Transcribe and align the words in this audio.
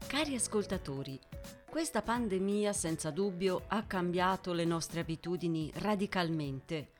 Cari 0.06 0.34
ascoltatori, 0.34 1.20
questa 1.68 2.00
pandemia 2.00 2.72
senza 2.72 3.10
dubbio 3.10 3.64
ha 3.66 3.82
cambiato 3.82 4.54
le 4.54 4.64
nostre 4.64 5.00
abitudini 5.00 5.70
radicalmente. 5.74 6.92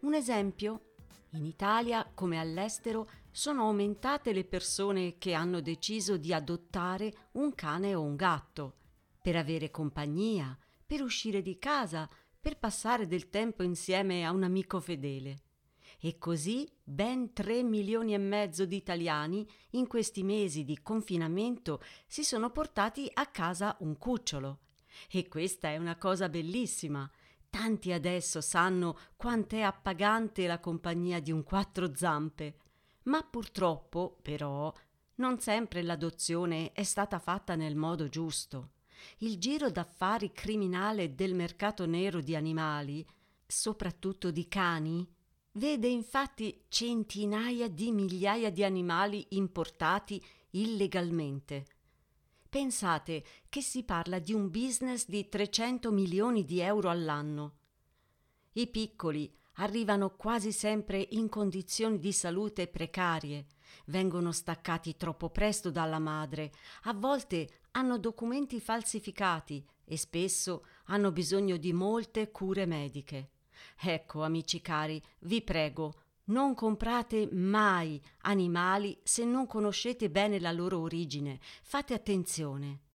Un 0.00 0.12
esempio? 0.12 0.82
In 1.30 1.46
Italia, 1.46 2.06
come 2.12 2.38
all'estero, 2.38 3.08
sono 3.30 3.62
aumentate 3.62 4.32
le 4.32 4.44
persone 4.44 5.18
che 5.18 5.32
hanno 5.32 5.60
deciso 5.60 6.16
di 6.16 6.32
adottare 6.32 7.28
un 7.32 7.54
cane 7.54 7.94
o 7.94 8.02
un 8.02 8.16
gatto 8.16 8.76
per 9.20 9.36
avere 9.36 9.70
compagnia, 9.70 10.56
per 10.84 11.02
uscire 11.02 11.42
di 11.42 11.58
casa, 11.58 12.08
per 12.40 12.58
passare 12.58 13.06
del 13.06 13.28
tempo 13.28 13.62
insieme 13.62 14.24
a 14.24 14.30
un 14.30 14.42
amico 14.42 14.80
fedele. 14.80 15.42
E 16.00 16.16
così 16.16 16.66
ben 16.82 17.34
3 17.34 17.62
milioni 17.62 18.14
e 18.14 18.18
mezzo 18.18 18.64
di 18.64 18.76
italiani 18.76 19.46
in 19.72 19.86
questi 19.86 20.22
mesi 20.22 20.64
di 20.64 20.80
confinamento 20.80 21.82
si 22.06 22.24
sono 22.24 22.50
portati 22.50 23.10
a 23.12 23.26
casa 23.26 23.76
un 23.80 23.98
cucciolo. 23.98 24.60
E 25.10 25.28
questa 25.28 25.68
è 25.68 25.76
una 25.76 25.96
cosa 25.96 26.30
bellissima. 26.30 27.08
Tanti 27.50 27.92
adesso 27.92 28.40
sanno 28.40 28.96
quant'è 29.16 29.60
appagante 29.60 30.46
la 30.46 30.58
compagnia 30.58 31.20
di 31.20 31.32
un 31.32 31.42
quattro 31.42 31.94
zampe. 31.94 32.56
Ma 33.04 33.22
purtroppo, 33.22 34.18
però, 34.22 34.72
non 35.16 35.38
sempre 35.38 35.82
l'adozione 35.82 36.72
è 36.72 36.82
stata 36.82 37.18
fatta 37.18 37.54
nel 37.54 37.76
modo 37.76 38.08
giusto. 38.08 38.72
Il 39.18 39.38
giro 39.38 39.70
d'affari 39.70 40.32
criminale 40.32 41.14
del 41.14 41.34
mercato 41.34 41.86
nero 41.86 42.20
di 42.20 42.36
animali, 42.36 43.06
soprattutto 43.46 44.30
di 44.30 44.46
cani, 44.48 45.06
vede 45.52 45.88
infatti 45.88 46.64
centinaia 46.68 47.68
di 47.68 47.90
migliaia 47.90 48.50
di 48.50 48.62
animali 48.62 49.26
importati 49.30 50.22
illegalmente. 50.50 51.66
Pensate 52.48 53.24
che 53.48 53.60
si 53.60 53.84
parla 53.84 54.18
di 54.18 54.32
un 54.32 54.50
business 54.50 55.06
di 55.06 55.28
300 55.28 55.92
milioni 55.92 56.44
di 56.44 56.60
euro 56.60 56.90
all'anno. 56.90 57.56
I 58.52 58.66
piccoli, 58.66 59.32
arrivano 59.60 60.10
quasi 60.16 60.52
sempre 60.52 61.06
in 61.10 61.28
condizioni 61.28 61.98
di 61.98 62.12
salute 62.12 62.66
precarie, 62.66 63.46
vengono 63.86 64.32
staccati 64.32 64.96
troppo 64.96 65.30
presto 65.30 65.70
dalla 65.70 65.98
madre, 65.98 66.52
a 66.84 66.94
volte 66.94 67.60
hanno 67.72 67.98
documenti 67.98 68.60
falsificati 68.60 69.64
e 69.84 69.96
spesso 69.96 70.66
hanno 70.86 71.12
bisogno 71.12 71.56
di 71.56 71.72
molte 71.72 72.30
cure 72.30 72.66
mediche. 72.66 73.30
Ecco, 73.78 74.22
amici 74.22 74.60
cari, 74.60 75.00
vi 75.20 75.42
prego, 75.42 75.94
non 76.24 76.54
comprate 76.54 77.28
mai 77.30 78.00
animali 78.22 78.98
se 79.02 79.24
non 79.24 79.46
conoscete 79.46 80.10
bene 80.10 80.40
la 80.40 80.52
loro 80.52 80.80
origine. 80.80 81.38
Fate 81.62 81.92
attenzione. 81.92 82.89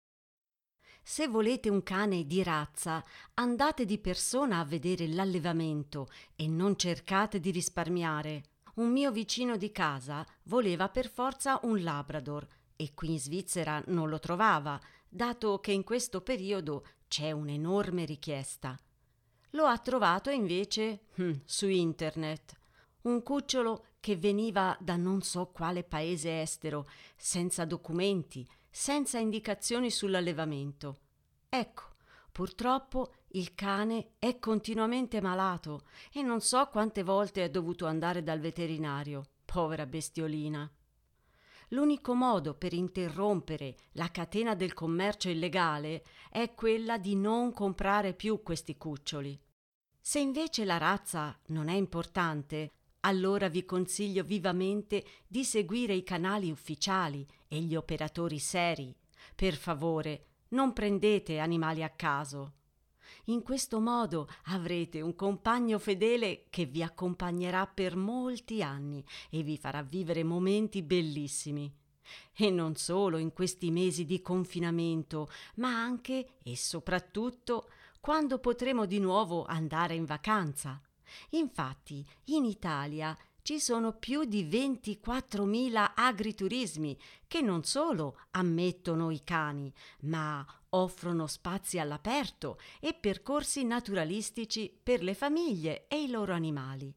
Se 1.08 1.28
volete 1.28 1.70
un 1.70 1.84
cane 1.84 2.26
di 2.26 2.42
razza, 2.42 3.06
andate 3.36 3.86
di 3.86 4.00
persona 4.00 4.58
a 4.58 4.66
vedere 4.66 5.08
l'allevamento 5.08 6.08
e 6.36 6.48
non 6.48 6.76
cercate 6.78 7.40
di 7.40 7.52
risparmiare. 7.52 8.46
Un 8.78 8.92
mio 8.92 9.12
vicino 9.12 9.56
di 9.56 9.72
casa 9.72 10.26
voleva 10.46 10.90
per 10.90 11.08
forza 11.08 11.60
un 11.62 11.84
Labrador 11.84 12.48
e 12.76 12.96
qui 12.96 13.12
in 13.12 13.20
Svizzera 13.20 13.84
non 13.86 14.10
lo 14.10 14.18
trovava, 14.18 14.82
dato 15.08 15.60
che 15.60 15.72
in 15.72 15.84
questo 15.84 16.22
periodo 16.22 16.88
c'è 17.08 17.32
un'enorme 17.32 18.04
richiesta. 18.04 18.76
Lo 19.52 19.66
ha 19.66 19.78
trovato 19.78 20.32
invece 20.32 21.02
hm, 21.14 21.42
su 21.46 21.68
internet. 21.68 22.58
Un 23.04 23.22
cucciolo 23.22 23.86
che 24.00 24.16
veniva 24.16 24.76
da 24.82 24.96
non 24.96 25.22
so 25.22 25.52
quale 25.54 25.84
paese 25.84 26.42
estero, 26.42 26.90
senza 27.16 27.64
documenti, 27.64 28.46
senza 28.78 29.20
indicazioni 29.20 29.90
sull'allevamento. 29.90 30.98
Ecco, 31.50 31.84
purtroppo 32.32 33.14
il 33.30 33.54
cane 33.56 34.14
è 34.20 34.40
continuamente 34.40 35.22
malato 35.22 35.84
e 36.12 36.22
non 36.22 36.42
so 36.42 36.68
quante 36.68 37.04
volte 37.04 37.44
è 37.44 37.50
dovuto 37.50 37.86
andare 37.86 38.24
dal 38.24 38.40
veterinario. 38.40 39.24
Povera 39.46 39.86
bestiolina. 39.86 40.70
L'unico 41.70 42.14
modo 42.14 42.54
per 42.54 42.74
interrompere 42.74 43.76
la 43.94 44.12
catena 44.12 44.54
del 44.54 44.74
commercio 44.74 45.30
illegale 45.30 46.04
è 46.30 46.54
quella 46.54 46.98
di 46.98 47.16
non 47.16 47.52
comprare 47.54 48.14
più 48.14 48.44
questi 48.44 48.78
cuccioli. 48.78 49.40
Se 50.00 50.20
invece 50.20 50.66
la 50.66 50.78
razza 50.78 51.36
non 51.48 51.68
è 51.68 51.74
importante, 51.74 52.72
allora 53.02 53.50
vi 53.50 53.66
consiglio 53.66 54.24
vivamente 54.24 55.04
di 55.28 55.44
seguire 55.44 55.94
i 55.94 56.04
canali 56.04 56.52
ufficiali 56.52 57.26
e 57.48 57.60
gli 57.62 57.76
operatori 57.76 58.38
seri. 58.38 58.96
Per 59.34 59.56
favore, 59.56 60.28
non 60.50 60.74
prendete 60.74 61.40
animali 61.40 61.84
a 61.84 61.90
caso. 61.90 62.54
In 63.26 63.42
questo 63.42 63.80
modo 63.80 64.28
avrete 64.46 65.02
un 65.02 65.16
compagno 65.16 65.80
fedele 65.80 66.46
che 66.50 66.66
vi 66.66 66.84
accompagnerà 66.84 67.66
per 67.66 67.96
molti 67.96 68.62
anni 68.62 69.04
e 69.30 69.42
vi 69.42 69.58
farà 69.58 69.82
vivere 69.82 70.24
momenti 70.24 70.84
bellissimi. 70.84 71.74
E 72.36 72.50
non 72.52 72.76
solo 72.76 73.18
in 73.18 73.34
questi 73.34 73.72
mesi 73.72 74.06
di 74.06 74.22
confinamento, 74.22 75.28
ma 75.56 75.70
anche 75.70 76.38
e 76.44 76.56
soprattutto 76.56 77.70
quando 78.00 78.38
potremo 78.38 78.86
di 78.86 79.00
nuovo 79.00 79.44
andare 79.46 79.96
in 79.96 80.06
vacanza. 80.06 80.80
Infatti, 81.32 82.06
in 82.26 82.46
Italia 82.46 83.18
ci 83.46 83.60
sono 83.60 83.94
più 83.94 84.24
di 84.24 84.44
24.000 84.44 85.92
agriturismi 85.94 86.98
che 87.28 87.42
non 87.42 87.64
solo 87.64 88.18
ammettono 88.32 89.12
i 89.12 89.24
cani, 89.24 89.72
ma 90.06 90.44
offrono 90.70 91.28
spazi 91.28 91.78
all'aperto 91.78 92.58
e 92.80 92.96
percorsi 92.96 93.64
naturalistici 93.64 94.76
per 94.82 95.04
le 95.04 95.14
famiglie 95.14 95.86
e 95.88 96.02
i 96.02 96.10
loro 96.10 96.34
animali. 96.34 96.92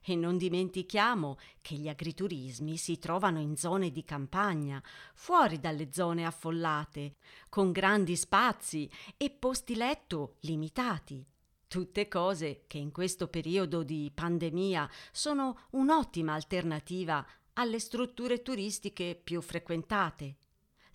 E 0.00 0.14
non 0.14 0.36
dimentichiamo 0.36 1.38
che 1.60 1.74
gli 1.74 1.88
agriturismi 1.88 2.76
si 2.76 3.00
trovano 3.00 3.40
in 3.40 3.56
zone 3.56 3.90
di 3.90 4.04
campagna, 4.04 4.80
fuori 5.12 5.58
dalle 5.58 5.88
zone 5.90 6.24
affollate, 6.24 7.16
con 7.48 7.72
grandi 7.72 8.14
spazi 8.14 8.88
e 9.16 9.28
posti 9.30 9.74
letto 9.74 10.36
limitati. 10.42 11.26
Tutte 11.68 12.08
cose 12.08 12.64
che 12.66 12.78
in 12.78 12.90
questo 12.90 13.28
periodo 13.28 13.82
di 13.82 14.10
pandemia 14.14 14.88
sono 15.12 15.66
un'ottima 15.72 16.32
alternativa 16.32 17.24
alle 17.52 17.78
strutture 17.78 18.40
turistiche 18.40 19.20
più 19.22 19.42
frequentate. 19.42 20.36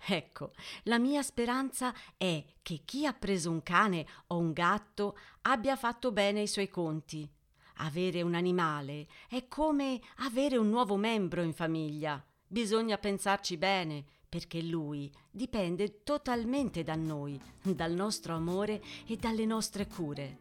Ecco, 0.06 0.52
la 0.82 0.98
mia 0.98 1.22
speranza 1.22 1.94
è 2.16 2.44
che 2.60 2.82
chi 2.84 3.06
ha 3.06 3.12
preso 3.12 3.52
un 3.52 3.62
cane 3.62 4.04
o 4.26 4.38
un 4.38 4.52
gatto 4.52 5.16
abbia 5.42 5.76
fatto 5.76 6.10
bene 6.10 6.42
i 6.42 6.48
suoi 6.48 6.68
conti. 6.68 7.30
Avere 7.76 8.22
un 8.22 8.34
animale 8.34 9.06
è 9.28 9.46
come 9.46 10.00
avere 10.16 10.56
un 10.56 10.70
nuovo 10.70 10.96
membro 10.96 11.42
in 11.42 11.52
famiglia. 11.52 12.20
Bisogna 12.44 12.98
pensarci 12.98 13.56
bene, 13.56 14.06
perché 14.34 14.60
lui 14.62 15.08
dipende 15.30 16.02
totalmente 16.02 16.82
da 16.82 16.96
noi, 16.96 17.40
dal 17.62 17.92
nostro 17.92 18.34
amore 18.34 18.82
e 19.06 19.14
dalle 19.14 19.44
nostre 19.44 19.86
cure. 19.86 20.38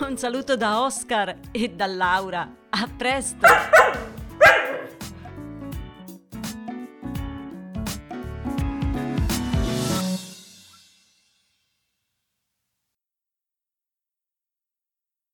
Un 0.00 0.16
saluto 0.16 0.56
da 0.56 0.80
Oscar 0.80 1.38
e 1.50 1.68
da 1.68 1.86
Laura. 1.86 2.50
A 2.70 2.88
presto! 2.96 3.46